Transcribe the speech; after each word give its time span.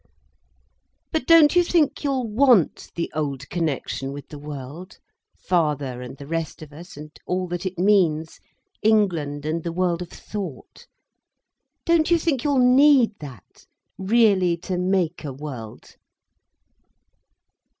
"But 1.11 1.27
don't 1.27 1.55
you 1.55 1.63
think 1.63 2.03
you'll 2.03 2.27
want 2.27 2.89
the 2.95 3.11
old 3.13 3.47
connection 3.51 4.11
with 4.13 4.29
the 4.29 4.39
world—father 4.39 6.01
and 6.01 6.17
the 6.17 6.25
rest 6.25 6.63
of 6.63 6.73
us, 6.73 6.97
and 6.97 7.11
all 7.27 7.47
that 7.49 7.67
it 7.67 7.77
means, 7.77 8.39
England 8.81 9.45
and 9.45 9.61
the 9.63 9.71
world 9.71 10.01
of 10.01 10.09
thought—don't 10.09 12.09
you 12.09 12.17
think 12.17 12.43
you'll 12.43 12.57
need 12.75 13.11
that, 13.19 13.67
really 13.99 14.57
to 14.65 14.79
make 14.79 15.23
a 15.23 15.31
world?" 15.31 15.97